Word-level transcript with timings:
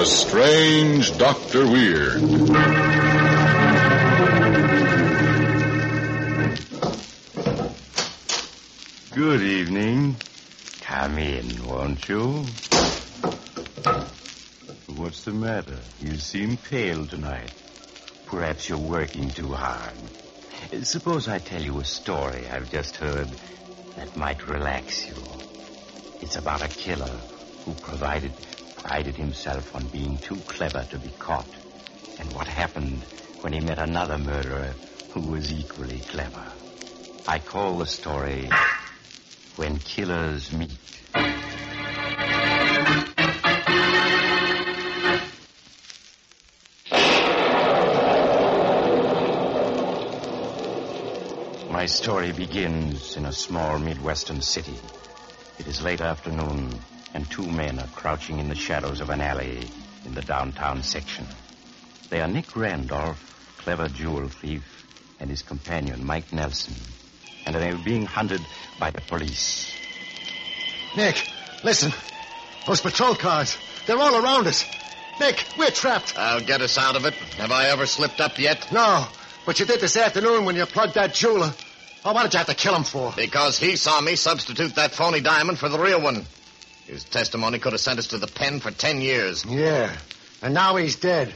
The 0.00 0.06
Strange 0.06 1.18
Dr. 1.18 1.66
Weird. 1.66 2.22
Good 9.14 9.42
evening. 9.42 10.16
Come 10.80 11.18
in, 11.18 11.66
won't 11.66 12.08
you? 12.08 12.46
What's 14.96 15.24
the 15.24 15.32
matter? 15.32 15.76
You 16.00 16.16
seem 16.16 16.56
pale 16.56 17.04
tonight. 17.04 17.52
Perhaps 18.24 18.70
you're 18.70 18.78
working 18.78 19.28
too 19.28 19.52
hard. 19.52 19.92
Suppose 20.82 21.28
I 21.28 21.40
tell 21.40 21.60
you 21.60 21.78
a 21.78 21.84
story 21.84 22.48
I've 22.48 22.72
just 22.72 22.96
heard 22.96 23.28
that 23.96 24.16
might 24.16 24.48
relax 24.48 25.06
you. 25.06 25.22
It's 26.22 26.36
about 26.36 26.62
a 26.64 26.68
killer 26.68 27.18
who 27.66 27.74
provided, 27.74 28.32
prided 28.82 29.16
himself 29.16 29.74
on 29.74 29.86
being 29.88 30.16
too 30.18 30.36
clever 30.46 30.84
to 30.90 30.98
be 30.98 31.10
caught, 31.18 31.54
and 32.18 32.32
what 32.32 32.48
happened 32.48 33.04
when 33.42 33.52
he 33.52 33.60
met 33.60 33.78
another 33.78 34.16
murderer 34.18 34.74
who 35.12 35.20
was 35.20 35.52
equally 35.52 36.00
clever. 36.08 36.44
I 37.26 37.38
call 37.38 37.78
the 37.78 37.86
story 37.86 38.48
When 39.56 39.78
Killers 39.78 40.52
Meet. 40.52 40.70
My 51.68 51.86
story 51.86 52.32
begins 52.32 53.16
in 53.16 53.26
a 53.26 53.32
small 53.32 53.78
Midwestern 53.78 54.40
city. 54.42 54.78
It 55.58 55.66
is 55.66 55.82
late 55.82 56.00
afternoon, 56.00 56.78
and 57.14 57.28
two 57.30 57.46
men 57.46 57.78
are 57.78 57.86
crouching 57.88 58.38
in 58.38 58.48
the 58.48 58.54
shadows 58.54 59.00
of 59.00 59.10
an 59.10 59.20
alley 59.20 59.68
in 60.04 60.14
the 60.14 60.22
downtown 60.22 60.82
section. 60.82 61.26
They 62.08 62.20
are 62.20 62.28
Nick 62.28 62.56
Randolph, 62.56 63.54
clever 63.58 63.88
jewel 63.88 64.28
thief, 64.28 64.86
and 65.20 65.30
his 65.30 65.42
companion, 65.42 66.04
Mike 66.04 66.32
Nelson. 66.32 66.74
And 67.46 67.54
they 67.54 67.70
are 67.70 67.78
being 67.84 68.06
hunted 68.06 68.40
by 68.78 68.90
the 68.90 69.00
police. 69.02 69.72
Nick, 70.96 71.28
listen. 71.64 71.92
Those 72.66 72.80
patrol 72.80 73.14
cars, 73.14 73.56
they're 73.86 73.98
all 73.98 74.22
around 74.22 74.46
us. 74.46 74.64
Nick, 75.18 75.44
we're 75.58 75.70
trapped. 75.70 76.18
I'll 76.18 76.40
get 76.40 76.62
us 76.62 76.78
out 76.78 76.96
of 76.96 77.04
it. 77.04 77.14
Have 77.14 77.52
I 77.52 77.68
ever 77.68 77.86
slipped 77.86 78.20
up 78.20 78.38
yet? 78.38 78.72
No, 78.72 79.06
but 79.46 79.60
you 79.60 79.66
did 79.66 79.80
this 79.80 79.96
afternoon 79.96 80.44
when 80.44 80.56
you 80.56 80.66
plugged 80.66 80.94
that 80.94 81.14
jeweler. 81.14 81.52
Oh, 82.04 82.12
what 82.12 82.22
did 82.22 82.32
you 82.32 82.38
have 82.38 82.46
to 82.46 82.54
kill 82.54 82.74
him 82.74 82.84
for? 82.84 83.12
Because 83.14 83.58
he 83.58 83.76
saw 83.76 84.00
me 84.00 84.16
substitute 84.16 84.74
that 84.76 84.92
phony 84.92 85.20
diamond 85.20 85.58
for 85.58 85.68
the 85.68 85.78
real 85.78 86.00
one. 86.00 86.24
His 86.90 87.04
testimony 87.04 87.60
could 87.60 87.72
have 87.72 87.80
sent 87.80 88.00
us 88.00 88.08
to 88.08 88.18
the 88.18 88.26
pen 88.26 88.58
for 88.58 88.72
ten 88.72 89.00
years. 89.00 89.44
Yeah, 89.44 89.96
and 90.42 90.52
now 90.52 90.74
he's 90.74 90.96
dead. 90.96 91.32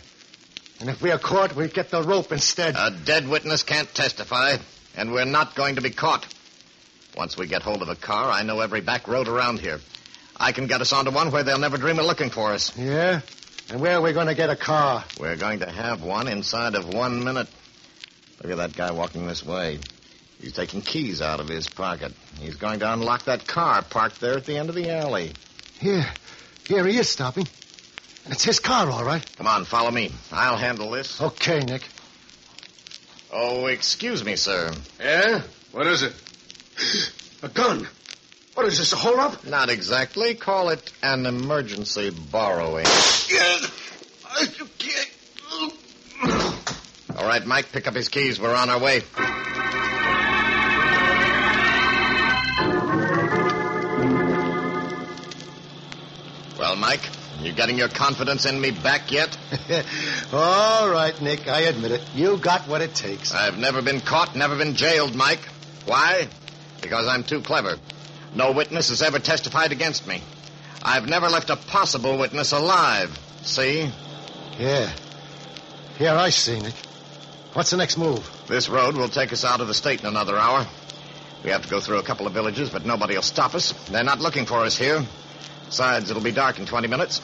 And 0.80 0.90
if 0.90 1.00
we 1.00 1.12
are 1.12 1.18
caught, 1.18 1.54
we 1.54 1.68
get 1.68 1.90
the 1.90 2.02
rope 2.02 2.32
instead. 2.32 2.74
A 2.76 2.90
dead 2.90 3.28
witness 3.28 3.62
can't 3.62 3.88
testify, 3.94 4.56
and 4.96 5.12
we're 5.12 5.24
not 5.24 5.54
going 5.54 5.76
to 5.76 5.80
be 5.80 5.90
caught. 5.90 6.26
Once 7.16 7.36
we 7.36 7.46
get 7.46 7.62
hold 7.62 7.82
of 7.82 7.88
a 7.88 7.94
car, 7.94 8.32
I 8.32 8.42
know 8.42 8.58
every 8.58 8.80
back 8.80 9.06
road 9.06 9.28
around 9.28 9.60
here. 9.60 9.78
I 10.36 10.50
can 10.50 10.66
get 10.66 10.80
us 10.80 10.92
onto 10.92 11.12
one 11.12 11.30
where 11.30 11.44
they'll 11.44 11.60
never 11.60 11.78
dream 11.78 12.00
of 12.00 12.06
looking 12.06 12.30
for 12.30 12.52
us. 12.52 12.76
Yeah? 12.76 13.20
And 13.70 13.80
where 13.80 13.98
are 13.98 14.02
we 14.02 14.12
going 14.12 14.26
to 14.26 14.34
get 14.34 14.50
a 14.50 14.56
car? 14.56 15.04
We're 15.20 15.36
going 15.36 15.60
to 15.60 15.70
have 15.70 16.02
one 16.02 16.26
inside 16.26 16.74
of 16.74 16.92
one 16.92 17.22
minute. 17.22 17.46
Look 18.42 18.50
at 18.50 18.56
that 18.58 18.76
guy 18.76 18.90
walking 18.90 19.28
this 19.28 19.46
way. 19.46 19.78
He's 20.40 20.52
taking 20.52 20.82
keys 20.82 21.22
out 21.22 21.38
of 21.38 21.46
his 21.46 21.68
pocket. 21.68 22.12
He's 22.44 22.56
going 22.56 22.80
to 22.80 22.92
unlock 22.92 23.24
that 23.24 23.46
car 23.46 23.80
parked 23.82 24.20
there 24.20 24.36
at 24.36 24.44
the 24.44 24.58
end 24.58 24.68
of 24.68 24.74
the 24.74 24.90
alley. 24.90 25.32
Here. 25.80 26.06
Here 26.68 26.86
he 26.86 26.98
is 26.98 27.08
stopping. 27.08 27.48
It's 28.26 28.44
his 28.44 28.60
car, 28.60 28.90
all 28.90 29.04
right. 29.04 29.24
Come 29.36 29.46
on, 29.46 29.64
follow 29.64 29.90
me. 29.90 30.10
I'll 30.30 30.56
handle 30.56 30.90
this. 30.90 31.20
Okay, 31.20 31.60
Nick. 31.60 31.82
Oh, 33.32 33.66
excuse 33.66 34.22
me, 34.24 34.36
sir. 34.36 34.72
Yeah? 35.00 35.42
What 35.72 35.86
is 35.86 36.02
it? 36.02 36.14
A 37.42 37.48
gun. 37.48 37.88
What 38.54 38.66
is 38.66 38.78
this, 38.78 38.92
a 38.92 38.96
hold-up? 38.96 39.46
Not 39.46 39.70
exactly. 39.70 40.34
Call 40.34 40.68
it 40.68 40.92
an 41.02 41.26
emergency 41.26 42.10
borrowing. 42.10 42.86
All 47.16 47.26
right, 47.26 47.44
Mike, 47.46 47.72
pick 47.72 47.88
up 47.88 47.94
his 47.94 48.08
keys. 48.08 48.38
We're 48.38 48.54
on 48.54 48.70
our 48.70 48.78
way. 48.78 49.02
Well, 56.74 56.80
Mike, 56.80 57.08
you 57.40 57.52
getting 57.52 57.78
your 57.78 57.88
confidence 57.88 58.46
in 58.46 58.60
me 58.60 58.72
back 58.72 59.12
yet? 59.12 59.38
all 60.32 60.90
right, 60.90 61.14
Nick, 61.22 61.46
I 61.46 61.60
admit 61.60 61.92
it. 61.92 62.02
You 62.16 62.36
got 62.36 62.66
what 62.66 62.80
it 62.80 62.96
takes. 62.96 63.32
I've 63.32 63.56
never 63.58 63.80
been 63.80 64.00
caught, 64.00 64.34
never 64.34 64.58
been 64.58 64.74
jailed, 64.74 65.14
Mike. 65.14 65.38
Why? 65.86 66.26
Because 66.82 67.06
I'm 67.06 67.22
too 67.22 67.42
clever. 67.42 67.76
No 68.34 68.50
witness 68.50 68.88
has 68.88 69.02
ever 69.02 69.20
testified 69.20 69.70
against 69.70 70.08
me. 70.08 70.20
I've 70.82 71.08
never 71.08 71.28
left 71.28 71.48
a 71.48 71.54
possible 71.54 72.18
witness 72.18 72.50
alive. 72.50 73.16
See? 73.42 73.88
Yeah. 74.58 74.92
Yeah, 76.00 76.20
I 76.20 76.30
see, 76.30 76.58
Nick. 76.58 76.74
What's 77.52 77.70
the 77.70 77.76
next 77.76 77.98
move? 77.98 78.28
This 78.48 78.68
road 78.68 78.96
will 78.96 79.08
take 79.08 79.32
us 79.32 79.44
out 79.44 79.60
of 79.60 79.68
the 79.68 79.74
state 79.74 80.00
in 80.00 80.06
another 80.06 80.36
hour. 80.36 80.66
We 81.44 81.50
have 81.50 81.62
to 81.62 81.68
go 81.68 81.78
through 81.78 81.98
a 81.98 82.02
couple 82.02 82.26
of 82.26 82.32
villages, 82.32 82.68
but 82.68 82.84
nobody 82.84 83.14
will 83.14 83.22
stop 83.22 83.54
us. 83.54 83.70
They're 83.90 84.02
not 84.02 84.18
looking 84.18 84.44
for 84.44 84.64
us 84.64 84.76
here. 84.76 85.04
Besides, 85.74 86.06
it'll 86.06 86.22
be 86.22 86.30
dark 86.30 86.62
in 86.62 86.70
20 86.70 86.86
minutes. 86.86 87.18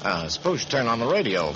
Uh, 0.00 0.32
suppose 0.32 0.64
you 0.64 0.68
turn 0.72 0.88
on 0.88 0.96
the 0.96 1.04
radio. 1.04 1.52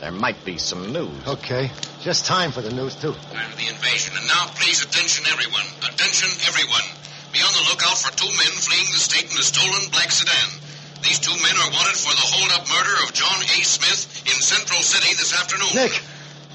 There 0.00 0.08
might 0.08 0.40
be 0.40 0.56
some 0.56 0.96
news. 0.96 1.12
Okay. 1.28 1.68
Just 2.00 2.24
time 2.24 2.56
for 2.56 2.64
the 2.64 2.72
news, 2.72 2.96
too. 2.96 3.12
Time 3.12 3.52
for 3.52 3.60
the 3.60 3.68
invasion. 3.68 4.16
And 4.16 4.24
now, 4.32 4.48
please, 4.56 4.80
attention, 4.80 5.28
everyone. 5.28 5.68
Attention, 5.84 6.32
everyone. 6.48 6.88
Be 7.36 7.44
on 7.44 7.52
the 7.52 7.68
lookout 7.68 8.00
for 8.00 8.08
two 8.16 8.32
men 8.32 8.48
fleeing 8.56 8.88
the 8.96 8.96
state 8.96 9.28
in 9.28 9.36
a 9.36 9.44
stolen 9.44 9.92
black 9.92 10.08
sedan. 10.08 10.56
These 11.04 11.20
two 11.20 11.36
men 11.36 11.56
are 11.60 11.68
wanted 11.76 12.00
for 12.00 12.16
the 12.16 12.26
hold-up 12.32 12.64
murder 12.72 13.04
of 13.04 13.12
John 13.12 13.36
A. 13.36 13.58
Smith 13.60 14.24
in 14.24 14.40
Central 14.40 14.80
City 14.80 15.12
this 15.20 15.36
afternoon. 15.36 15.68
Nick, 15.76 15.92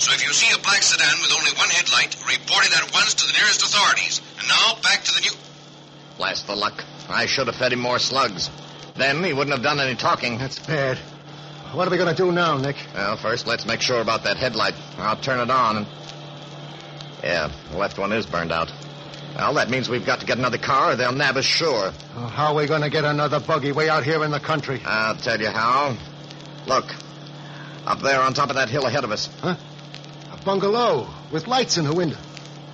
So 0.00 0.12
if 0.16 0.24
you 0.24 0.32
see 0.32 0.48
a 0.52 0.60
black 0.64 0.80
sedan 0.82 1.12
with 1.20 1.32
only 1.36 1.52
one 1.56 1.68
headlight, 1.68 2.16
report 2.24 2.64
it 2.64 2.72
at 2.76 2.88
once 2.92 3.14
to 3.20 3.24
the 3.28 3.32
nearest 3.36 3.60
authorities. 3.64 4.20
And 4.40 4.48
now 4.48 4.80
back 4.82 5.04
to 5.04 5.12
the 5.12 5.20
new. 5.28 5.36
Blast 6.16 6.46
the 6.46 6.56
luck. 6.56 6.84
I 7.08 7.26
should 7.26 7.46
have 7.46 7.56
fed 7.56 7.72
him 7.72 7.80
more 7.80 7.98
slugs. 7.98 8.50
Then 8.96 9.22
he 9.24 9.32
wouldn't 9.32 9.52
have 9.54 9.62
done 9.64 9.80
any 9.80 9.94
talking. 9.96 10.38
That's 10.38 10.58
bad. 10.58 10.96
What 11.72 11.86
are 11.86 11.90
we 11.90 11.96
going 11.96 12.14
to 12.14 12.16
do 12.16 12.32
now, 12.32 12.56
Nick? 12.56 12.76
Well, 12.94 13.16
first, 13.16 13.46
let's 13.46 13.66
make 13.66 13.80
sure 13.80 14.00
about 14.00 14.24
that 14.24 14.36
headlight. 14.36 14.74
I'll 14.98 15.16
turn 15.16 15.40
it 15.40 15.50
on. 15.50 15.76
And... 15.78 15.86
Yeah, 17.22 17.50
the 17.70 17.78
left 17.78 17.98
one 17.98 18.12
is 18.12 18.24
burned 18.26 18.52
out. 18.52 18.72
Well, 19.36 19.52
that 19.54 19.68
means 19.68 19.90
we've 19.90 20.06
got 20.06 20.20
to 20.20 20.26
get 20.26 20.38
another 20.38 20.56
car 20.56 20.92
or 20.92 20.96
they'll 20.96 21.12
nab 21.12 21.36
us 21.36 21.44
sure. 21.44 21.90
How 22.14 22.48
are 22.48 22.54
we 22.54 22.66
going 22.66 22.80
to 22.80 22.88
get 22.88 23.04
another 23.04 23.38
buggy 23.38 23.70
way 23.70 23.90
out 23.90 24.02
here 24.02 24.24
in 24.24 24.30
the 24.30 24.40
country? 24.40 24.80
I'll 24.82 25.16
tell 25.16 25.38
you 25.38 25.48
how. 25.48 25.94
Look, 26.66 26.86
up 27.84 28.00
there 28.00 28.22
on 28.22 28.32
top 28.32 28.48
of 28.48 28.56
that 28.56 28.70
hill 28.70 28.86
ahead 28.86 29.04
of 29.04 29.10
us. 29.10 29.28
Huh? 29.42 29.56
A 30.32 30.42
bungalow 30.42 31.08
with 31.30 31.46
lights 31.46 31.76
in 31.76 31.84
the 31.84 31.94
window. 31.94 32.16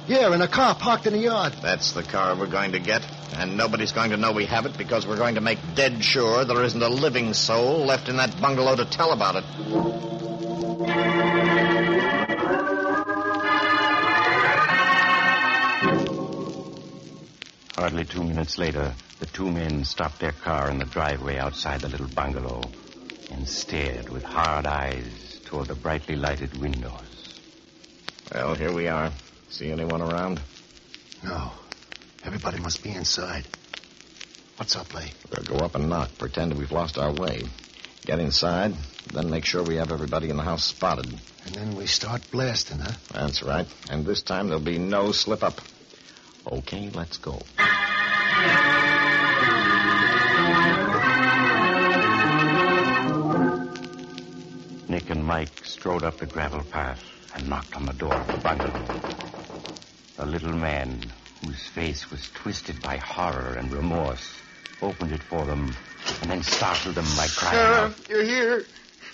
Yeah, 0.06 0.32
and 0.32 0.42
a 0.42 0.48
car 0.48 0.76
parked 0.76 1.06
in 1.06 1.14
the 1.14 1.18
yard. 1.18 1.52
That's 1.62 1.92
the 1.92 2.04
car 2.04 2.36
we're 2.36 2.46
going 2.46 2.72
to 2.72 2.78
get. 2.78 3.04
And 3.34 3.56
nobody's 3.56 3.92
going 3.92 4.10
to 4.10 4.16
know 4.16 4.30
we 4.30 4.46
have 4.46 4.64
it 4.64 4.78
because 4.78 5.04
we're 5.04 5.16
going 5.16 5.34
to 5.34 5.40
make 5.40 5.58
dead 5.74 6.04
sure 6.04 6.44
there 6.44 6.62
isn't 6.62 6.82
a 6.82 6.88
living 6.88 7.34
soul 7.34 7.84
left 7.86 8.08
in 8.08 8.18
that 8.18 8.40
bungalow 8.40 8.76
to 8.76 8.84
tell 8.84 9.10
about 9.12 9.36
it. 9.36 10.21
Hardly 17.92 18.06
two 18.06 18.24
minutes 18.24 18.56
later, 18.56 18.94
the 19.20 19.26
two 19.26 19.50
men 19.50 19.84
stopped 19.84 20.18
their 20.18 20.32
car 20.32 20.70
in 20.70 20.78
the 20.78 20.86
driveway 20.86 21.36
outside 21.36 21.82
the 21.82 21.90
little 21.90 22.08
bungalow 22.08 22.62
and 23.30 23.46
stared 23.46 24.08
with 24.08 24.22
hard 24.22 24.64
eyes 24.64 25.42
toward 25.44 25.68
the 25.68 25.74
brightly 25.74 26.16
lighted 26.16 26.56
windows. 26.56 27.38
Well, 28.32 28.54
here 28.54 28.72
we 28.72 28.88
are. 28.88 29.12
See 29.50 29.70
anyone 29.70 30.00
around? 30.00 30.40
No. 31.22 31.50
Everybody 32.24 32.60
must 32.60 32.82
be 32.82 32.92
inside. 32.92 33.46
What's 34.56 34.74
up, 34.74 34.94
Lee? 34.94 35.12
We'll 35.30 35.58
go 35.58 35.62
up 35.62 35.74
and 35.74 35.90
knock, 35.90 36.16
pretend 36.16 36.56
we've 36.56 36.72
lost 36.72 36.96
our 36.96 37.12
way. 37.12 37.42
Get 38.06 38.20
inside, 38.20 38.72
then 39.12 39.28
make 39.28 39.44
sure 39.44 39.62
we 39.62 39.76
have 39.76 39.92
everybody 39.92 40.30
in 40.30 40.38
the 40.38 40.42
house 40.42 40.64
spotted. 40.64 41.12
And 41.44 41.54
then 41.54 41.76
we 41.76 41.86
start 41.86 42.22
blasting, 42.30 42.78
huh? 42.78 42.92
That's 43.12 43.42
right. 43.42 43.66
And 43.90 44.06
this 44.06 44.22
time 44.22 44.48
there'll 44.48 44.64
be 44.64 44.78
no 44.78 45.12
slip 45.12 45.42
up. 45.42 45.60
Okay, 46.50 46.90
let's 46.94 47.18
go. 47.18 47.40
Nick 54.88 55.08
and 55.08 55.24
Mike 55.24 55.64
strode 55.64 56.02
up 56.02 56.18
the 56.18 56.26
gravel 56.26 56.62
path 56.64 57.02
and 57.34 57.48
knocked 57.48 57.74
on 57.76 57.86
the 57.86 57.92
door 57.92 58.14
of 58.14 58.26
the 58.26 58.38
bungalow. 58.38 59.00
A 60.18 60.26
little 60.26 60.52
man, 60.52 61.00
whose 61.44 61.66
face 61.68 62.10
was 62.10 62.28
twisted 62.34 62.82
by 62.82 62.98
horror 62.98 63.54
and 63.58 63.72
remorse, 63.72 64.28
opened 64.82 65.12
it 65.12 65.22
for 65.22 65.44
them 65.46 65.74
and 66.20 66.30
then 66.30 66.42
startled 66.42 66.96
them 66.96 67.06
by 67.16 67.26
crying 67.28 67.58
out. 67.58 67.96
Sheriff, 67.96 68.08
you're 68.08 68.24
here. 68.24 68.64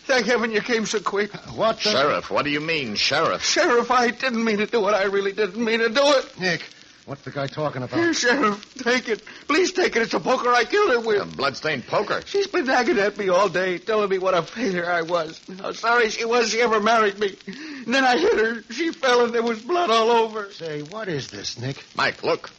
Thank 0.06 0.26
heaven 0.26 0.50
you 0.50 0.62
came 0.62 0.86
so 0.86 1.00
quick. 1.00 1.32
What 1.54 1.76
the... 1.76 1.90
Sheriff, 1.90 2.30
what 2.30 2.44
do 2.44 2.50
you 2.50 2.60
mean, 2.60 2.94
Sheriff? 2.94 3.44
Sheriff, 3.44 3.90
I 3.90 4.10
didn't 4.10 4.42
mean 4.42 4.56
to 4.58 4.66
do 4.66 4.88
it. 4.88 4.92
I 4.92 5.04
really 5.04 5.32
didn't 5.32 5.62
mean 5.62 5.80
to 5.80 5.90
do 5.90 6.02
it. 6.02 6.40
Nick, 6.40 6.64
what's 7.08 7.22
the 7.22 7.30
guy 7.30 7.46
talking 7.46 7.82
about? 7.82 7.96
Here, 7.96 8.10
about? 8.10 8.16
Sheriff, 8.16 8.74
take 8.74 9.08
it. 9.08 9.22
Please 9.48 9.72
take 9.72 9.96
it. 9.96 10.02
It's 10.02 10.14
a 10.14 10.20
poker 10.20 10.50
I 10.50 10.64
killed 10.64 10.90
her 10.90 11.00
with. 11.00 11.20
A 11.20 11.24
with. 11.24 11.36
bloodstained 11.36 11.86
poker. 11.86 12.20
She's 12.26 12.46
been 12.46 12.66
nagging 12.66 12.98
at 12.98 13.16
me 13.16 13.30
all 13.30 13.48
day, 13.48 13.78
telling 13.78 14.10
me 14.10 14.18
what 14.18 14.34
a 14.34 14.42
failure 14.42 14.88
I 14.88 15.02
was. 15.02 15.40
How 15.60 15.72
sorry 15.72 16.10
she 16.10 16.24
was 16.24 16.50
she 16.50 16.60
ever 16.60 16.80
married 16.80 17.18
me. 17.18 17.36
And 17.86 17.94
then 17.94 18.04
I 18.04 18.18
hit 18.18 18.34
her. 18.38 18.62
She 18.72 18.92
fell 18.92 19.24
and 19.24 19.34
there 19.34 19.42
was 19.42 19.62
blood 19.62 19.90
all 19.90 20.10
over. 20.10 20.52
Say, 20.52 20.82
what 20.82 21.08
is 21.08 21.28
this, 21.28 21.58
Nick? 21.58 21.82
Mike, 21.96 22.22
look. 22.22 22.50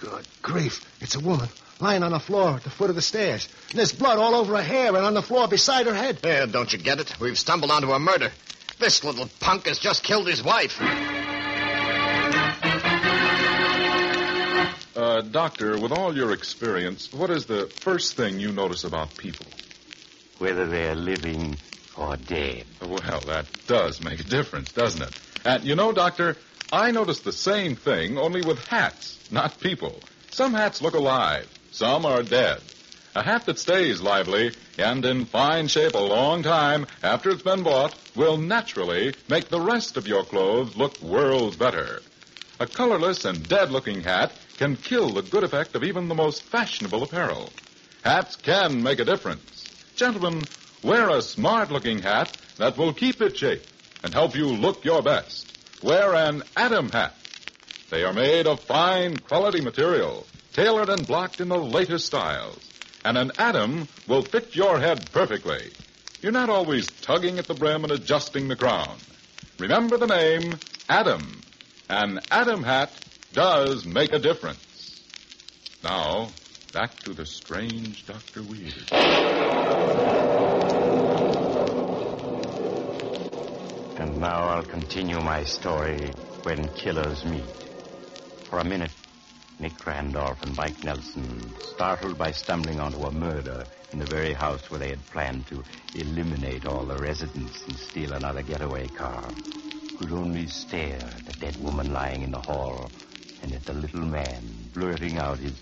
Good 0.00 0.26
grief. 0.40 0.84
It's 1.02 1.14
a 1.14 1.20
woman 1.20 1.48
lying 1.80 2.02
on 2.02 2.12
the 2.12 2.18
floor 2.18 2.56
at 2.56 2.64
the 2.64 2.70
foot 2.70 2.88
of 2.88 2.96
the 2.96 3.02
stairs. 3.02 3.48
And 3.70 3.78
there's 3.78 3.92
blood 3.92 4.18
all 4.18 4.34
over 4.34 4.56
her 4.56 4.62
hair 4.62 4.88
and 4.88 5.04
on 5.04 5.14
the 5.14 5.22
floor 5.22 5.46
beside 5.48 5.86
her 5.86 5.94
head. 5.94 6.20
Yeah, 6.24 6.46
don't 6.46 6.72
you 6.72 6.78
get 6.78 7.00
it? 7.00 7.20
We've 7.20 7.38
stumbled 7.38 7.70
onto 7.70 7.92
a 7.92 7.98
murder. 7.98 8.30
This 8.78 9.04
little 9.04 9.28
punk 9.40 9.66
has 9.66 9.78
just 9.78 10.02
killed 10.02 10.26
his 10.26 10.42
wife. 10.42 10.80
Uh, 15.20 15.22
doctor, 15.22 15.78
with 15.78 15.92
all 15.92 16.16
your 16.16 16.32
experience, 16.32 17.12
what 17.12 17.28
is 17.28 17.44
the 17.44 17.66
first 17.66 18.16
thing 18.16 18.40
you 18.40 18.50
notice 18.52 18.84
about 18.84 19.14
people? 19.18 19.44
Whether 20.38 20.64
they're 20.64 20.94
living 20.94 21.58
or 21.94 22.16
dead. 22.16 22.64
Well, 22.80 23.20
that 23.26 23.44
does 23.66 24.02
make 24.02 24.20
a 24.20 24.24
difference, 24.24 24.72
doesn't 24.72 25.02
it? 25.02 25.20
And 25.44 25.62
you 25.62 25.76
know, 25.76 25.92
Doctor, 25.92 26.38
I 26.72 26.90
noticed 26.90 27.24
the 27.24 27.32
same 27.32 27.76
thing, 27.76 28.16
only 28.16 28.40
with 28.40 28.66
hats, 28.66 29.18
not 29.30 29.60
people. 29.60 30.00
Some 30.30 30.54
hats 30.54 30.80
look 30.80 30.94
alive, 30.94 31.46
some 31.70 32.06
are 32.06 32.22
dead. 32.22 32.62
A 33.14 33.22
hat 33.22 33.44
that 33.44 33.58
stays 33.58 34.00
lively 34.00 34.54
and 34.78 35.04
in 35.04 35.26
fine 35.26 35.68
shape 35.68 35.92
a 35.92 35.98
long 35.98 36.42
time 36.42 36.86
after 37.02 37.28
it's 37.28 37.42
been 37.42 37.62
bought 37.62 37.94
will 38.16 38.38
naturally 38.38 39.12
make 39.28 39.50
the 39.50 39.60
rest 39.60 39.98
of 39.98 40.08
your 40.08 40.24
clothes 40.24 40.78
look 40.78 40.98
worlds 41.02 41.56
better. 41.56 42.00
A 42.58 42.66
colorless 42.66 43.26
and 43.26 43.46
dead 43.46 43.70
looking 43.70 44.02
hat 44.02 44.32
can 44.60 44.76
kill 44.76 45.08
the 45.08 45.22
good 45.22 45.42
effect 45.42 45.74
of 45.74 45.82
even 45.82 46.06
the 46.06 46.14
most 46.14 46.42
fashionable 46.42 47.02
apparel. 47.02 47.48
Hats 48.04 48.36
can 48.36 48.82
make 48.82 48.98
a 48.98 49.06
difference. 49.06 49.64
Gentlemen, 49.96 50.42
wear 50.84 51.08
a 51.08 51.22
smart 51.22 51.70
looking 51.70 52.00
hat 52.00 52.36
that 52.58 52.76
will 52.76 52.92
keep 52.92 53.22
its 53.22 53.38
shape 53.38 53.62
and 54.04 54.12
help 54.12 54.36
you 54.36 54.48
look 54.48 54.84
your 54.84 55.00
best. 55.00 55.50
Wear 55.82 56.14
an 56.14 56.42
Adam 56.58 56.90
hat. 56.90 57.16
They 57.88 58.04
are 58.04 58.12
made 58.12 58.46
of 58.46 58.60
fine 58.60 59.16
quality 59.16 59.62
material, 59.62 60.26
tailored 60.52 60.90
and 60.90 61.06
blocked 61.06 61.40
in 61.40 61.48
the 61.48 61.56
latest 61.56 62.04
styles. 62.04 62.60
And 63.02 63.16
an 63.16 63.32
Adam 63.38 63.88
will 64.06 64.20
fit 64.20 64.54
your 64.54 64.78
head 64.78 65.10
perfectly. 65.10 65.70
You're 66.20 66.32
not 66.32 66.50
always 66.50 66.86
tugging 67.00 67.38
at 67.38 67.46
the 67.46 67.54
brim 67.54 67.84
and 67.84 67.94
adjusting 67.94 68.48
the 68.48 68.56
crown. 68.56 68.98
Remember 69.58 69.96
the 69.96 70.06
name 70.06 70.58
Adam. 70.86 71.40
An 71.88 72.20
Adam 72.30 72.62
hat 72.62 72.92
does 73.32 73.86
make 73.86 74.12
a 74.12 74.18
difference. 74.18 75.00
Now, 75.84 76.28
back 76.72 76.98
to 77.00 77.14
the 77.14 77.24
strange 77.24 78.06
Dr. 78.06 78.42
Weird. 78.42 78.74
And 83.98 84.18
now 84.18 84.48
I'll 84.48 84.64
continue 84.64 85.20
my 85.20 85.44
story 85.44 86.10
when 86.42 86.68
killers 86.74 87.24
meet. 87.24 87.44
For 88.44 88.58
a 88.58 88.64
minute, 88.64 88.90
Nick 89.60 89.86
Randolph 89.86 90.42
and 90.42 90.56
Mike 90.56 90.82
Nelson, 90.82 91.54
startled 91.60 92.18
by 92.18 92.32
stumbling 92.32 92.80
onto 92.80 92.98
a 93.04 93.12
murder 93.12 93.64
in 93.92 93.98
the 93.98 94.06
very 94.06 94.32
house 94.32 94.70
where 94.70 94.80
they 94.80 94.88
had 94.88 95.06
planned 95.06 95.46
to 95.48 95.62
eliminate 95.94 96.66
all 96.66 96.84
the 96.84 96.96
residents 96.96 97.62
and 97.64 97.76
steal 97.76 98.12
another 98.14 98.42
getaway 98.42 98.88
car, 98.88 99.22
could 99.98 100.12
only 100.12 100.46
stare 100.46 100.98
at 100.98 101.26
the 101.26 101.32
dead 101.34 101.56
woman 101.62 101.92
lying 101.92 102.22
in 102.22 102.30
the 102.30 102.40
hall 102.40 102.90
and 103.42 103.52
at 103.52 103.64
the 103.64 103.72
little 103.72 104.00
man 104.00 104.42
blurting 104.74 105.18
out 105.18 105.38
his 105.38 105.52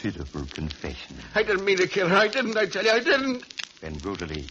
pitiful 0.00 0.44
confession. 0.46 1.16
I 1.34 1.42
didn't 1.42 1.64
mean 1.64 1.78
to 1.78 1.86
kill 1.86 2.08
her. 2.08 2.16
I 2.16 2.28
didn't. 2.28 2.56
I 2.56 2.66
tell 2.66 2.84
you, 2.84 2.90
I 2.90 3.00
didn't. 3.00 3.44
Then 3.80 3.94
brutally, 3.94 4.46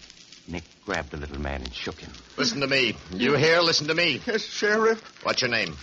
Nick 0.48 0.64
grabbed 0.86 1.12
the 1.12 1.18
little 1.18 1.40
man 1.40 1.62
and 1.62 1.74
shook 1.74 2.00
him. 2.00 2.12
Listen 2.38 2.62
to 2.62 2.68
me. 2.68 2.96
You 3.14 3.36
hear? 3.36 3.62
Listen 3.62 3.88
to 3.88 3.96
me. 3.96 4.22
Yes, 4.26 4.44
Sheriff. 4.44 5.02
What's 5.24 5.42
your 5.42 5.52
name? 5.52 5.76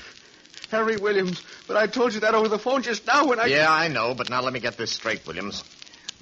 Harry 0.71 0.97
Williams. 0.97 1.43
But 1.67 1.77
I 1.77 1.87
told 1.87 2.13
you 2.13 2.21
that 2.21 2.35
over 2.35 2.49
the 2.49 2.59
phone 2.59 2.83
just 2.83 3.07
now 3.07 3.27
when 3.27 3.41
I. 3.41 3.47
Yeah, 3.47 3.73
I 3.73 3.89
know, 3.89 4.15
but 4.15 4.29
now 4.29 4.43
let 4.43 4.53
me 4.53 4.61
get 4.61 4.77
this 4.77 4.93
straight, 4.93 5.27
Williams. 5.27 5.65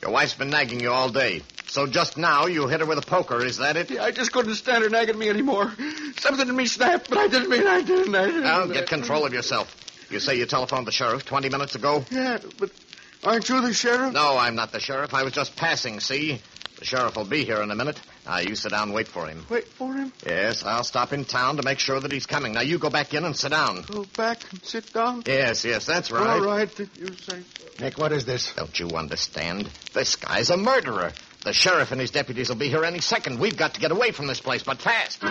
Your 0.02 0.10
wife's 0.10 0.34
been 0.34 0.50
nagging 0.50 0.80
you 0.80 0.92
all 0.92 1.08
day. 1.08 1.42
So 1.68 1.86
just 1.86 2.16
now 2.16 2.46
you 2.46 2.68
hit 2.68 2.80
her 2.80 2.86
with 2.86 2.98
a 2.98 3.06
poker, 3.06 3.44
is 3.44 3.56
that 3.58 3.76
it? 3.76 3.90
Yeah, 3.90 4.04
I 4.04 4.12
just 4.12 4.30
couldn't 4.30 4.54
stand 4.54 4.84
her 4.84 4.90
nagging 4.90 5.18
me 5.18 5.28
anymore. 5.28 5.72
Something 6.18 6.48
in 6.48 6.54
me 6.54 6.66
snapped, 6.66 7.08
but 7.08 7.18
I 7.18 7.26
didn't 7.28 7.50
mean 7.50 7.66
I 7.66 7.82
didn't. 7.82 8.14
I 8.14 8.26
didn't. 8.26 8.42
Now 8.42 8.66
get 8.66 8.88
control 8.88 9.26
of 9.26 9.32
yourself. 9.32 9.74
You 10.10 10.20
say 10.20 10.36
you 10.36 10.46
telephoned 10.46 10.86
the 10.86 10.92
sheriff 10.92 11.24
20 11.24 11.48
minutes 11.48 11.74
ago? 11.74 12.04
Yeah, 12.10 12.38
but 12.58 12.70
aren't 13.24 13.48
you 13.48 13.60
the 13.60 13.72
sheriff? 13.72 14.12
No, 14.12 14.36
I'm 14.38 14.54
not 14.54 14.72
the 14.72 14.80
sheriff. 14.80 15.14
I 15.14 15.24
was 15.24 15.32
just 15.32 15.56
passing, 15.56 16.00
see? 16.00 16.40
The 16.78 16.84
sheriff 16.84 17.16
will 17.16 17.24
be 17.24 17.44
here 17.44 17.62
in 17.62 17.70
a 17.70 17.74
minute. 17.74 17.98
Now, 18.26 18.38
you 18.38 18.54
sit 18.54 18.70
down 18.70 18.88
and 18.88 18.94
wait 18.94 19.08
for 19.08 19.26
him. 19.26 19.46
Wait 19.48 19.66
for 19.66 19.94
him. 19.94 20.12
Yes, 20.26 20.62
I'll 20.64 20.84
stop 20.84 21.12
in 21.12 21.24
town 21.24 21.56
to 21.56 21.62
make 21.62 21.78
sure 21.78 21.98
that 21.98 22.12
he's 22.12 22.26
coming. 22.26 22.52
Now, 22.52 22.60
you 22.60 22.78
go 22.78 22.90
back 22.90 23.14
in 23.14 23.24
and 23.24 23.34
sit 23.34 23.50
down. 23.50 23.82
Go 23.82 24.04
back 24.16 24.42
and 24.52 24.62
sit 24.62 24.92
down. 24.92 25.22
Yes, 25.26 25.64
yes, 25.64 25.86
that's 25.86 26.10
right. 26.10 26.38
All 26.38 26.44
right, 26.44 26.72
did 26.74 26.90
you 26.96 27.08
say 27.14 27.40
so? 27.40 27.84
Nick, 27.84 27.98
what 27.98 28.12
is 28.12 28.26
this? 28.26 28.52
Don't 28.54 28.78
you 28.78 28.88
understand? 28.90 29.70
This 29.94 30.16
guy's 30.16 30.50
a 30.50 30.56
murderer. 30.56 31.12
The 31.44 31.52
sheriff 31.52 31.92
and 31.92 32.00
his 32.00 32.10
deputies 32.10 32.48
will 32.48 32.56
be 32.56 32.68
here 32.68 32.84
any 32.84 33.00
second. 33.00 33.38
We've 33.38 33.56
got 33.56 33.74
to 33.74 33.80
get 33.80 33.92
away 33.92 34.10
from 34.10 34.26
this 34.26 34.40
place, 34.40 34.62
but 34.62 34.82
fast. 34.82 35.22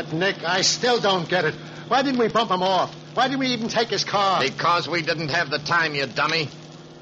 But 0.00 0.14
Nick, 0.14 0.42
I 0.44 0.62
still 0.62 0.98
don't 0.98 1.28
get 1.28 1.44
it. 1.44 1.54
Why 1.88 2.02
didn't 2.02 2.20
we 2.20 2.28
bump 2.28 2.50
him 2.50 2.62
off? 2.62 2.94
Why 3.14 3.28
didn't 3.28 3.40
we 3.40 3.48
even 3.48 3.68
take 3.68 3.88
his 3.88 4.02
car? 4.02 4.40
Because 4.40 4.88
we 4.88 5.02
didn't 5.02 5.28
have 5.28 5.50
the 5.50 5.58
time, 5.58 5.94
you 5.94 6.06
dummy. 6.06 6.48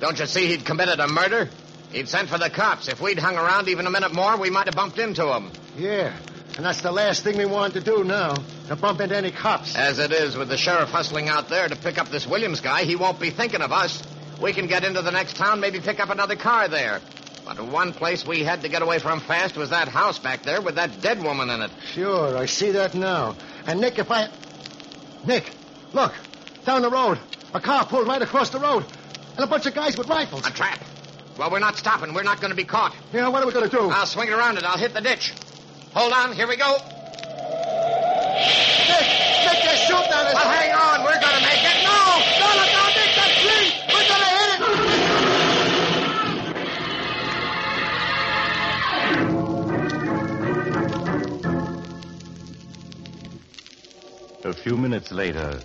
Don't 0.00 0.18
you 0.18 0.26
see 0.26 0.46
he'd 0.46 0.64
committed 0.64 0.98
a 0.98 1.06
murder? 1.06 1.48
He'd 1.92 2.08
sent 2.08 2.28
for 2.28 2.38
the 2.38 2.50
cops. 2.50 2.88
If 2.88 3.00
we'd 3.00 3.18
hung 3.18 3.36
around 3.36 3.68
even 3.68 3.86
a 3.86 3.90
minute 3.90 4.12
more, 4.12 4.36
we 4.36 4.50
might 4.50 4.66
have 4.66 4.74
bumped 4.74 4.98
into 4.98 5.32
him. 5.32 5.52
Yeah, 5.76 6.12
and 6.56 6.66
that's 6.66 6.80
the 6.80 6.90
last 6.90 7.22
thing 7.22 7.38
we 7.38 7.46
wanted 7.46 7.84
to 7.84 7.96
do 7.96 8.02
now, 8.02 8.34
to 8.66 8.74
bump 8.74 9.00
into 9.00 9.16
any 9.16 9.30
cops. 9.30 9.76
As 9.76 10.00
it 10.00 10.10
is, 10.10 10.36
with 10.36 10.48
the 10.48 10.56
sheriff 10.56 10.90
hustling 10.90 11.28
out 11.28 11.48
there 11.48 11.68
to 11.68 11.76
pick 11.76 11.98
up 11.98 12.08
this 12.08 12.26
Williams 12.26 12.60
guy, 12.60 12.82
he 12.82 12.96
won't 12.96 13.20
be 13.20 13.30
thinking 13.30 13.60
of 13.60 13.70
us. 13.70 14.02
We 14.42 14.52
can 14.52 14.66
get 14.66 14.82
into 14.82 15.02
the 15.02 15.12
next 15.12 15.36
town, 15.36 15.60
maybe 15.60 15.78
pick 15.80 16.00
up 16.00 16.10
another 16.10 16.36
car 16.36 16.66
there. 16.66 17.00
But 17.48 17.56
the 17.56 17.64
one 17.64 17.94
place 17.94 18.26
we 18.26 18.44
had 18.44 18.60
to 18.60 18.68
get 18.68 18.82
away 18.82 18.98
from 18.98 19.20
fast 19.20 19.56
was 19.56 19.70
that 19.70 19.88
house 19.88 20.18
back 20.18 20.42
there 20.42 20.60
with 20.60 20.74
that 20.74 21.00
dead 21.00 21.22
woman 21.22 21.48
in 21.48 21.62
it. 21.62 21.70
Sure, 21.94 22.36
I 22.36 22.44
see 22.44 22.72
that 22.72 22.94
now. 22.94 23.36
And 23.66 23.80
Nick, 23.80 23.98
if 23.98 24.10
I... 24.10 24.28
Nick, 25.26 25.50
look, 25.94 26.12
down 26.66 26.82
the 26.82 26.90
road. 26.90 27.18
A 27.54 27.60
car 27.60 27.86
pulled 27.86 28.06
right 28.06 28.20
across 28.20 28.50
the 28.50 28.60
road. 28.60 28.84
And 29.36 29.40
a 29.40 29.46
bunch 29.46 29.64
of 29.64 29.74
guys 29.74 29.96
with 29.96 30.08
rifles. 30.08 30.46
A 30.46 30.50
trap. 30.50 30.78
Well, 31.38 31.50
we're 31.50 31.58
not 31.58 31.78
stopping. 31.78 32.12
We're 32.12 32.22
not 32.22 32.42
going 32.42 32.50
to 32.50 32.56
be 32.56 32.64
caught. 32.64 32.94
Yeah, 33.14 33.28
what 33.28 33.42
are 33.42 33.46
we 33.46 33.54
going 33.54 33.70
to 33.70 33.74
do? 33.74 33.88
I'll 33.88 34.04
swing 34.04 34.28
it 34.28 34.34
around 34.34 34.58
it. 34.58 34.64
I'll 34.64 34.76
hit 34.76 34.92
the 34.92 35.00
ditch. 35.00 35.32
Hold 35.94 36.12
on. 36.12 36.34
Here 36.34 36.46
we 36.46 36.56
go. 36.58 36.72
Nick, 36.72 36.82
Nick, 39.48 39.62
they're 39.64 39.86
shooting 39.88 40.12
at 40.12 40.26
us. 40.26 40.34
Well, 40.34 40.67
few 54.68 54.76
minutes 54.76 55.10
later, 55.10 55.58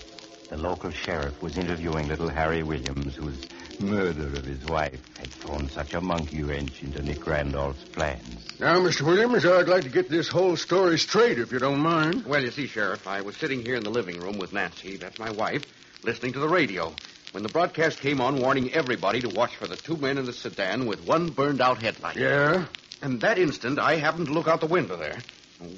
the 0.49 0.55
local 0.55 0.89
sheriff 0.89 1.41
was 1.41 1.57
interviewing 1.57 2.07
little 2.07 2.29
Harry 2.29 2.63
Williams, 2.63 3.15
whose 3.15 3.45
murder 3.81 4.27
of 4.27 4.45
his 4.45 4.63
wife 4.63 5.01
had 5.17 5.27
thrown 5.27 5.67
such 5.67 5.93
a 5.93 5.99
monkey 5.99 6.41
wrench 6.41 6.81
into 6.81 7.01
Nick 7.01 7.27
Randolph's 7.27 7.83
plans. 7.83 8.47
Now, 8.61 8.79
Mr. 8.79 9.01
Williams, 9.01 9.45
I'd 9.45 9.67
like 9.67 9.83
to 9.83 9.89
get 9.89 10.09
this 10.09 10.29
whole 10.29 10.55
story 10.55 10.97
straight, 10.97 11.37
if 11.37 11.51
you 11.51 11.59
don't 11.59 11.81
mind. 11.81 12.25
Well, 12.25 12.41
you 12.41 12.51
see, 12.51 12.65
Sheriff, 12.65 13.05
I 13.05 13.19
was 13.19 13.35
sitting 13.35 13.61
here 13.61 13.75
in 13.75 13.83
the 13.83 13.89
living 13.89 14.21
room 14.21 14.37
with 14.37 14.53
Nancy, 14.53 14.95
that's 14.95 15.19
my 15.19 15.31
wife, 15.31 15.65
listening 16.05 16.31
to 16.31 16.39
the 16.39 16.47
radio, 16.47 16.93
when 17.33 17.43
the 17.43 17.49
broadcast 17.49 17.99
came 17.99 18.21
on 18.21 18.37
warning 18.37 18.71
everybody 18.71 19.19
to 19.19 19.27
watch 19.27 19.53
for 19.57 19.67
the 19.67 19.75
two 19.75 19.97
men 19.97 20.17
in 20.17 20.23
the 20.23 20.31
sedan 20.31 20.85
with 20.85 21.05
one 21.05 21.29
burned 21.29 21.59
out 21.59 21.81
headlight. 21.81 22.15
Yeah? 22.15 22.67
And 23.01 23.19
that 23.19 23.37
instant, 23.37 23.79
I 23.79 23.97
happened 23.97 24.27
to 24.27 24.33
look 24.33 24.47
out 24.47 24.61
the 24.61 24.67
window 24.67 24.95
there. 24.95 25.17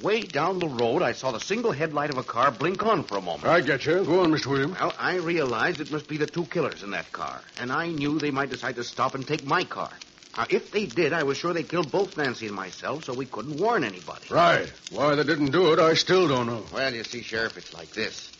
Way 0.02 0.22
down 0.22 0.58
the 0.58 0.68
road, 0.68 1.02
I 1.02 1.12
saw 1.12 1.32
the 1.32 1.40
single 1.40 1.72
headlight 1.72 2.10
of 2.10 2.18
a 2.18 2.22
car 2.22 2.50
blink 2.50 2.84
on 2.84 3.04
for 3.04 3.16
a 3.18 3.20
moment. 3.20 3.46
I 3.46 3.60
get 3.60 3.86
you. 3.86 4.04
Go 4.04 4.20
on, 4.20 4.32
Mr. 4.32 4.46
Williams. 4.46 4.78
Well, 4.80 4.92
I 4.98 5.16
realized 5.16 5.80
it 5.80 5.90
must 5.90 6.08
be 6.08 6.16
the 6.16 6.26
two 6.26 6.44
killers 6.44 6.82
in 6.82 6.90
that 6.90 7.12
car, 7.12 7.40
and 7.60 7.72
I 7.72 7.88
knew 7.88 8.18
they 8.18 8.30
might 8.30 8.50
decide 8.50 8.76
to 8.76 8.84
stop 8.84 9.14
and 9.14 9.26
take 9.26 9.44
my 9.44 9.64
car. 9.64 9.90
Now, 10.36 10.46
if 10.50 10.70
they 10.70 10.86
did, 10.86 11.12
I 11.12 11.22
was 11.22 11.38
sure 11.38 11.54
they'd 11.54 11.68
kill 11.68 11.82
both 11.84 12.16
Nancy 12.16 12.46
and 12.46 12.54
myself, 12.54 13.04
so 13.04 13.14
we 13.14 13.24
couldn't 13.26 13.56
warn 13.58 13.84
anybody. 13.84 14.26
Right. 14.30 14.70
Why 14.90 15.14
they 15.14 15.24
didn't 15.24 15.50
do 15.50 15.72
it, 15.72 15.78
I 15.78 15.94
still 15.94 16.28
don't 16.28 16.46
know. 16.46 16.64
Well, 16.74 16.94
you 16.94 17.04
see, 17.04 17.22
Sheriff, 17.22 17.56
it's 17.56 17.72
like 17.72 17.90
this. 17.92 18.30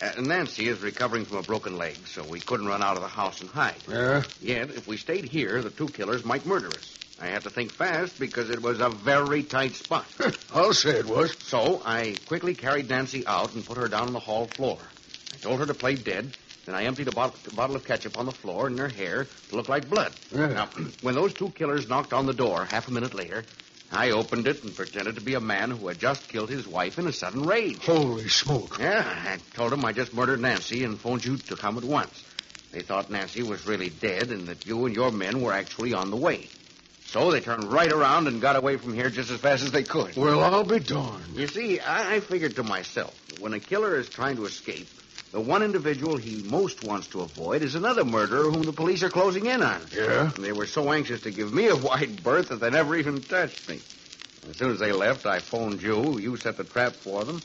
Uh, 0.00 0.20
Nancy 0.20 0.68
is 0.68 0.80
recovering 0.80 1.24
from 1.24 1.38
a 1.38 1.42
broken 1.42 1.76
leg, 1.76 1.96
so 2.06 2.22
we 2.24 2.40
couldn't 2.40 2.66
run 2.66 2.82
out 2.82 2.96
of 2.96 3.02
the 3.02 3.08
house 3.08 3.40
and 3.40 3.50
hide. 3.50 3.74
Yeah? 3.88 4.22
Yet, 4.40 4.70
if 4.70 4.86
we 4.86 4.96
stayed 4.96 5.24
here, 5.24 5.60
the 5.60 5.70
two 5.70 5.88
killers 5.88 6.24
might 6.24 6.46
murder 6.46 6.68
us. 6.68 6.89
I 7.20 7.26
had 7.26 7.44
to 7.44 7.50
think 7.50 7.72
fast 7.72 8.18
because 8.18 8.48
it 8.48 8.62
was 8.62 8.80
a 8.80 8.88
very 8.88 9.42
tight 9.42 9.74
spot. 9.74 10.06
I'll 10.54 10.72
say 10.72 10.98
it 10.98 11.06
was. 11.06 11.36
So 11.40 11.82
I 11.84 12.16
quickly 12.26 12.54
carried 12.54 12.88
Nancy 12.88 13.26
out 13.26 13.52
and 13.52 13.64
put 13.64 13.76
her 13.76 13.88
down 13.88 14.06
on 14.06 14.12
the 14.14 14.20
hall 14.20 14.46
floor. 14.46 14.78
I 15.34 15.36
told 15.36 15.60
her 15.60 15.66
to 15.66 15.74
play 15.74 15.96
dead. 15.96 16.32
Then 16.64 16.74
I 16.74 16.84
emptied 16.84 17.08
a 17.08 17.12
bottle, 17.12 17.76
of 17.76 17.84
ketchup 17.84 18.18
on 18.18 18.26
the 18.26 18.32
floor 18.32 18.68
in 18.68 18.78
her 18.78 18.88
hair 18.88 19.26
to 19.48 19.56
look 19.56 19.68
like 19.68 19.90
blood. 19.90 20.12
Yeah. 20.32 20.46
Now, 20.46 20.66
when 21.02 21.14
those 21.14 21.34
two 21.34 21.50
killers 21.50 21.88
knocked 21.88 22.12
on 22.12 22.26
the 22.26 22.32
door 22.32 22.64
half 22.64 22.88
a 22.88 22.90
minute 22.90 23.14
later, 23.14 23.44
I 23.92 24.10
opened 24.12 24.46
it 24.46 24.62
and 24.62 24.74
pretended 24.74 25.16
to 25.16 25.20
be 25.20 25.34
a 25.34 25.40
man 25.40 25.70
who 25.70 25.88
had 25.88 25.98
just 25.98 26.26
killed 26.28 26.48
his 26.48 26.66
wife 26.66 26.98
in 26.98 27.06
a 27.06 27.12
sudden 27.12 27.44
rage. 27.44 27.84
Holy 27.84 28.28
smoke. 28.28 28.78
Yeah, 28.78 29.04
I 29.04 29.38
told 29.54 29.72
them 29.72 29.84
I 29.84 29.92
just 29.92 30.14
murdered 30.14 30.40
Nancy 30.40 30.84
and 30.84 30.98
phoned 30.98 31.24
you 31.24 31.36
to 31.36 31.56
come 31.56 31.76
at 31.76 31.84
once. 31.84 32.22
They 32.70 32.82
thought 32.82 33.10
Nancy 33.10 33.42
was 33.42 33.66
really 33.66 33.90
dead 33.90 34.30
and 34.30 34.46
that 34.46 34.64
you 34.64 34.86
and 34.86 34.94
your 34.94 35.10
men 35.10 35.42
were 35.42 35.52
actually 35.52 35.92
on 35.92 36.10
the 36.10 36.16
way. 36.16 36.48
So 37.10 37.32
they 37.32 37.40
turned 37.40 37.64
right 37.72 37.90
around 37.90 38.28
and 38.28 38.40
got 38.40 38.54
away 38.54 38.76
from 38.76 38.94
here 38.94 39.10
just 39.10 39.32
as 39.32 39.40
fast 39.40 39.64
as 39.64 39.72
they 39.72 39.82
could. 39.82 40.14
Well, 40.14 40.44
I'll 40.44 40.62
be 40.62 40.78
darned. 40.78 41.36
You 41.36 41.48
see, 41.48 41.80
I, 41.80 42.14
I 42.14 42.20
figured 42.20 42.54
to 42.54 42.62
myself, 42.62 43.12
when 43.40 43.52
a 43.52 43.58
killer 43.58 43.96
is 43.96 44.08
trying 44.08 44.36
to 44.36 44.46
escape, 44.46 44.86
the 45.32 45.40
one 45.40 45.64
individual 45.64 46.18
he 46.18 46.36
most 46.36 46.84
wants 46.84 47.08
to 47.08 47.22
avoid 47.22 47.62
is 47.62 47.74
another 47.74 48.04
murderer 48.04 48.48
whom 48.48 48.62
the 48.62 48.72
police 48.72 49.02
are 49.02 49.10
closing 49.10 49.46
in 49.46 49.60
on. 49.60 49.88
Yeah? 49.92 50.30
They 50.38 50.52
were 50.52 50.66
so 50.66 50.92
anxious 50.92 51.22
to 51.22 51.32
give 51.32 51.52
me 51.52 51.66
a 51.66 51.74
wide 51.88 52.22
berth 52.22 52.50
that 52.50 52.60
they 52.60 52.70
never 52.70 52.94
even 52.94 53.22
touched 53.22 53.68
me. 53.68 53.80
As 54.48 54.56
soon 54.56 54.70
as 54.70 54.78
they 54.78 54.92
left, 54.92 55.26
I 55.26 55.40
phoned 55.40 55.82
you. 55.82 56.18
You 56.18 56.36
set 56.36 56.58
the 56.58 56.64
trap 56.64 56.94
for 56.94 57.24
them. 57.24 57.42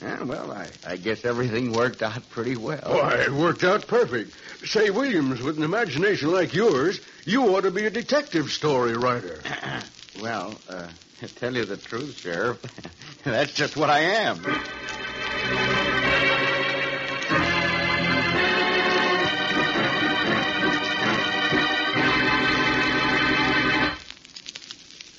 And, 0.00 0.28
well, 0.28 0.52
I, 0.52 0.68
I 0.84 0.96
guess 0.96 1.24
everything 1.24 1.72
worked 1.72 2.02
out 2.02 2.28
pretty 2.30 2.56
well. 2.56 2.80
Why, 2.84 3.14
it 3.14 3.32
worked 3.32 3.64
out 3.64 3.86
perfect. 3.86 4.32
Say, 4.64 4.90
Williams, 4.90 5.40
with 5.40 5.56
an 5.56 5.62
imagination 5.62 6.30
like 6.32 6.52
yours, 6.52 7.00
you 7.24 7.56
ought 7.56 7.62
to 7.62 7.70
be 7.70 7.86
a 7.86 7.90
detective 7.90 8.50
story 8.50 8.94
writer. 8.94 9.40
Well, 10.18 10.58
uh, 10.66 10.88
to 11.20 11.28
tell 11.28 11.54
you 11.54 11.66
the 11.66 11.76
truth, 11.76 12.16
Sheriff, 12.16 12.58
that's 13.24 13.52
just 13.52 13.76
what 13.76 13.90
I 13.90 14.00
am. 14.00 14.42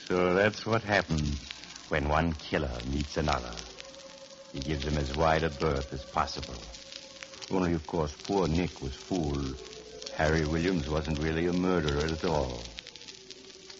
So 0.08 0.34
that's 0.34 0.66
what 0.66 0.82
happens 0.82 1.38
when 1.90 2.10
one 2.10 2.34
killer 2.34 2.72
meets 2.92 3.18
another. 3.18 3.52
He 4.58 4.64
gives 4.64 4.86
him 4.86 4.98
as 4.98 5.16
wide 5.16 5.44
a 5.44 5.52
berth 5.52 5.94
as 5.94 6.04
possible. 6.04 6.56
Only, 7.52 7.74
of 7.74 7.86
course, 7.86 8.12
poor 8.24 8.48
Nick 8.48 8.82
was 8.82 8.96
fooled. 8.96 9.56
Harry 10.16 10.46
Williams 10.46 10.90
wasn't 10.90 11.20
really 11.20 11.46
a 11.46 11.54
murderer 11.54 12.08
at 12.08 12.26
all. 12.26 12.60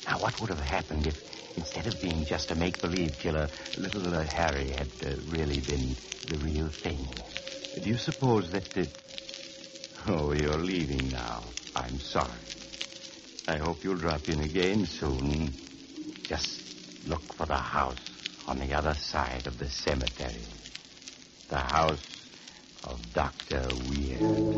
Now, 0.06 0.20
what 0.20 0.40
would 0.40 0.52
have 0.52 0.60
happened 0.60 1.08
if, 1.08 1.58
instead 1.58 1.88
of 1.88 2.00
being 2.00 2.26
just 2.26 2.52
a 2.52 2.56
make-believe 2.56 3.18
killer, 3.18 3.50
little 3.76 4.14
uh, 4.14 4.22
Harry 4.26 4.70
had 4.70 4.88
uh, 5.04 5.16
really 5.30 5.62
been 5.62 5.96
the 6.28 6.38
real 6.46 6.68
thing? 6.68 7.00
Do 7.82 7.90
you 7.90 7.98
suppose 7.98 8.52
that... 8.52 8.78
Uh... 8.78 8.86
Oh, 10.10 10.32
you're 10.32 10.60
leaving 10.60 11.10
now. 11.10 11.42
I'm 11.76 12.00
sorry. 12.00 12.30
I 13.48 13.58
hope 13.58 13.84
you'll 13.84 13.98
drop 13.98 14.30
in 14.30 14.42
again 14.42 14.86
soon. 14.86 15.56
Just 16.22 17.08
look 17.08 17.34
for 17.34 17.48
the 17.48 17.58
house 17.58 17.98
on 18.48 18.60
the 18.60 18.76
other 18.76 18.94
side 18.94 19.48
of 19.48 19.58
the 19.58 19.68
cemetery 19.68 20.46
the 21.50 21.58
house 21.60 22.30
of 22.84 23.14
Dr. 23.14 23.76
Weird. 23.76 24.58